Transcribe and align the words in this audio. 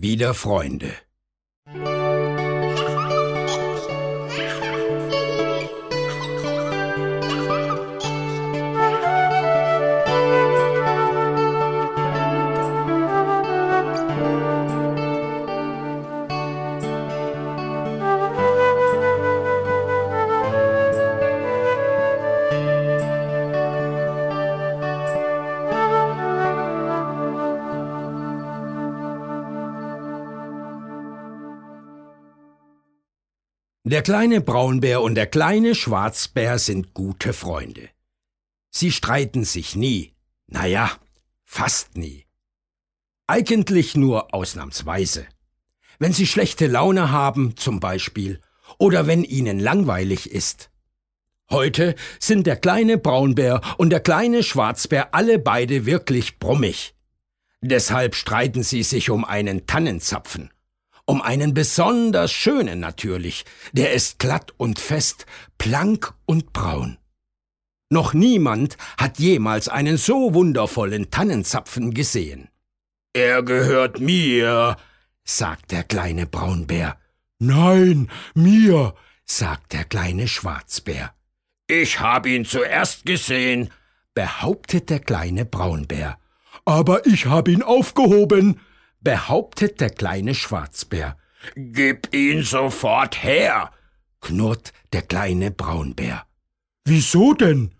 Wieder 0.00 0.32
Freunde. 0.32 0.92
Der 33.88 34.02
kleine 34.02 34.42
Braunbär 34.42 35.00
und 35.00 35.14
der 35.14 35.26
kleine 35.26 35.74
Schwarzbär 35.74 36.58
sind 36.58 36.92
gute 36.92 37.32
Freunde. 37.32 37.88
Sie 38.70 38.92
streiten 38.92 39.44
sich 39.44 39.76
nie, 39.76 40.12
naja, 40.46 40.90
fast 41.46 41.96
nie. 41.96 42.26
Eigentlich 43.26 43.96
nur 43.96 44.34
ausnahmsweise. 44.34 45.26
Wenn 45.98 46.12
sie 46.12 46.26
schlechte 46.26 46.66
Laune 46.66 47.12
haben, 47.12 47.56
zum 47.56 47.80
Beispiel, 47.80 48.42
oder 48.76 49.06
wenn 49.06 49.24
ihnen 49.24 49.58
langweilig 49.58 50.30
ist. 50.30 50.68
Heute 51.48 51.94
sind 52.20 52.46
der 52.46 52.56
kleine 52.56 52.98
Braunbär 52.98 53.62
und 53.78 53.88
der 53.88 54.00
kleine 54.00 54.42
Schwarzbär 54.42 55.14
alle 55.14 55.38
beide 55.38 55.86
wirklich 55.86 56.38
brummig. 56.38 56.94
Deshalb 57.62 58.16
streiten 58.16 58.62
sie 58.62 58.82
sich 58.82 59.08
um 59.08 59.24
einen 59.24 59.66
Tannenzapfen 59.66 60.50
um 61.08 61.22
einen 61.22 61.54
besonders 61.54 62.30
schönen 62.30 62.80
natürlich, 62.80 63.46
der 63.72 63.94
ist 63.94 64.18
glatt 64.18 64.52
und 64.58 64.78
fest, 64.78 65.24
plank 65.56 66.12
und 66.26 66.52
braun. 66.52 66.98
Noch 67.88 68.12
niemand 68.12 68.76
hat 68.98 69.18
jemals 69.18 69.70
einen 69.70 69.96
so 69.96 70.34
wundervollen 70.34 71.10
Tannenzapfen 71.10 71.94
gesehen. 71.94 72.50
Er 73.14 73.42
gehört 73.42 74.00
mir, 74.00 74.76
sagt 75.24 75.72
der 75.72 75.82
kleine 75.82 76.26
Braunbär. 76.26 76.98
Nein, 77.38 78.10
mir, 78.34 78.94
sagt 79.24 79.72
der 79.72 79.84
kleine 79.84 80.28
Schwarzbär. 80.28 81.14
Ich 81.68 82.00
hab 82.00 82.26
ihn 82.26 82.44
zuerst 82.44 83.06
gesehen, 83.06 83.70
behauptet 84.12 84.90
der 84.90 85.00
kleine 85.00 85.46
Braunbär. 85.46 86.18
Aber 86.66 87.06
ich 87.06 87.24
hab 87.24 87.48
ihn 87.48 87.62
aufgehoben, 87.62 88.60
behauptet 89.00 89.80
der 89.80 89.90
kleine 89.90 90.34
Schwarzbär. 90.34 91.16
Gib 91.54 92.14
ihn 92.14 92.42
sofort 92.42 93.22
her, 93.22 93.70
knurrt 94.20 94.72
der 94.92 95.02
kleine 95.02 95.50
Braunbär. 95.50 96.26
Wieso 96.84 97.34
denn? 97.34 97.74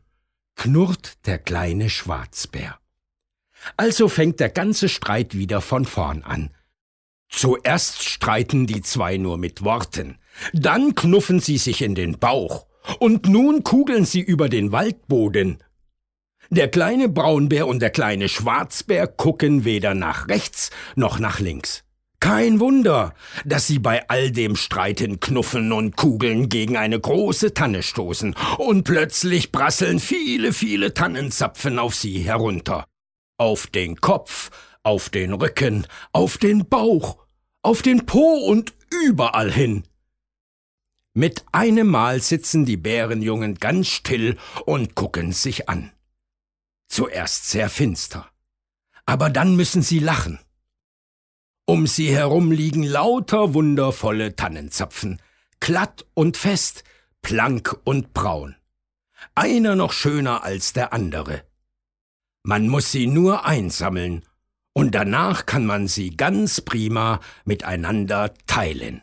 knurrt 0.55 1.27
der 1.27 1.39
kleine 1.39 1.89
Schwarzbär. 1.89 2.79
Also 3.77 4.09
fängt 4.09 4.41
der 4.41 4.51
ganze 4.51 4.89
Streit 4.89 5.35
wieder 5.35 5.61
von 5.61 5.85
vorn 5.85 6.23
an. 6.23 6.51
Zuerst 7.29 8.05
streiten 8.05 8.67
die 8.67 8.83
zwei 8.83 9.17
nur 9.17 9.39
mit 9.39 9.63
Worten, 9.63 10.19
dann 10.53 10.95
knuffen 10.95 11.41
sie 11.41 11.59
sich 11.59 11.83
in 11.83 11.95
den 11.95 12.19
Bauch, 12.19 12.67
und 13.01 13.27
nun 13.29 13.65
kugeln 13.65 14.05
sie 14.05 14.21
über 14.21 14.49
den 14.49 14.73
Waldboden, 14.73 15.63
der 16.51 16.69
kleine 16.69 17.09
Braunbär 17.09 17.67
und 17.67 17.81
der 17.81 17.91
kleine 17.91 18.29
Schwarzbär 18.29 19.07
gucken 19.07 19.65
weder 19.65 19.95
nach 19.95 20.29
rechts 20.29 20.71
noch 20.97 21.19
nach 21.19 21.41
links. 21.41 21.85
Kein 22.21 22.59
Wunder, 22.59 23.15
dass 23.45 23.69
sie 23.69 23.79
bei 23.79 24.09
all 24.09 24.33
dem 24.33 24.57
Streiten, 24.57 25.21
Knuffen 25.21 25.73
und 25.73 25.97
Kugeln 25.97 26.49
gegen 26.49 26.77
eine 26.77 26.99
große 26.99 27.55
Tanne 27.55 27.85
stoßen, 27.85 28.35
und 28.59 28.83
plötzlich 28.83 29.53
prasseln 29.53 30.01
viele, 30.01 30.53
viele 30.53 30.95
Tannenzapfen 30.95 31.79
auf 31.79 31.95
sie 31.95 32.19
herunter. 32.19 32.87
Auf 33.37 33.69
den 33.69 34.01
Kopf, 34.01 34.51
auf 34.83 35.11
den 35.11 35.33
Rücken, 35.33 35.87
auf 36.13 36.39
den 36.39 36.69
Bauch, 36.69 37.19
auf 37.63 37.83
den 37.83 38.05
Po 38.05 38.35
und 38.49 38.75
überall 39.05 39.53
hin. 39.53 39.85
Mit 41.15 41.45
einem 41.53 41.87
Mal 41.87 42.21
sitzen 42.21 42.65
die 42.65 42.77
Bärenjungen 42.77 43.55
ganz 43.55 43.87
still 43.89 44.37
und 44.67 44.97
gucken 44.97 45.33
sich 45.33 45.69
an. 45.69 45.93
Zuerst 46.89 47.49
sehr 47.49 47.69
finster. 47.71 48.31
Aber 49.07 49.31
dann 49.31 49.57
müssen 49.57 49.83
sie 49.83 49.99
lachen. 49.99 50.39
Um 51.67 51.87
sie 51.87 52.15
herum 52.15 52.51
liegen 52.51 52.83
lauter 52.83 53.55
wundervolle 53.55 54.35
Tannenzapfen, 54.37 55.21
glatt 55.61 56.07
und 56.15 56.37
fest, 56.37 56.83
plank 57.23 57.79
und 57.85 58.15
braun. 58.15 58.57
Einer 59.35 59.77
noch 59.77 59.93
schöner 59.93 60.43
als 60.43 60.73
der 60.73 60.93
andere. 60.93 61.45
Man 62.43 62.69
muss 62.69 62.91
sie 62.91 63.07
nur 63.07 63.45
einsammeln, 63.45 64.25
und 64.73 64.95
danach 64.95 65.45
kann 65.45 65.67
man 65.67 65.89
sie 65.89 66.17
ganz 66.17 66.61
prima 66.61 67.21
miteinander 67.45 68.33
teilen. 68.47 69.03